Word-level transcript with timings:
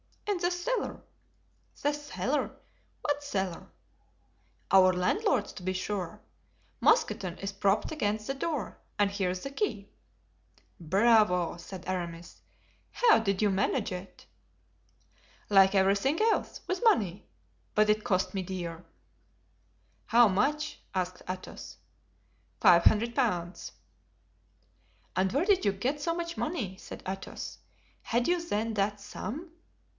"In 0.25 0.37
the 0.37 0.49
cellar." 0.49 1.03
"The 1.83 1.93
cellar—what 1.93 3.21
cellar?" 3.23 3.67
"Our 4.71 4.93
landlord's, 4.93 5.53
to 5.53 5.61
be 5.63 5.73
sure. 5.73 6.21
Mousqueton 6.79 7.37
is 7.37 7.51
propped 7.51 7.91
against 7.91 8.25
the 8.25 8.33
door 8.33 8.79
and 8.97 9.11
here's 9.11 9.41
the 9.41 9.51
key." 9.51 9.91
"Bravo!" 10.79 11.57
said 11.57 11.83
Aramis, 11.87 12.41
"how 12.89 13.19
did 13.19 13.43
you 13.43 13.51
manage 13.51 13.91
it?" 13.91 14.25
"Like 15.51 15.75
everything 15.75 16.19
else, 16.19 16.61
with 16.65 16.83
money; 16.83 17.27
but 17.75 17.87
it 17.89 18.03
cost 18.03 18.33
me 18.33 18.41
dear." 18.41 18.83
"How 20.07 20.27
much?" 20.27 20.79
asked 20.95 21.21
Athos. 21.29 21.77
"Five 22.59 22.85
hundred 22.85 23.13
pounds." 23.13 23.73
"And 25.15 25.31
where 25.31 25.45
did 25.45 25.63
you 25.65 25.71
get 25.73 26.01
so 26.01 26.15
much 26.15 26.37
money?" 26.37 26.77
said 26.77 27.03
Athos. 27.07 27.59
"Had 28.01 28.27
you, 28.27 28.41
then, 28.43 28.73
that 28.75 28.99
sum?" 28.99 29.51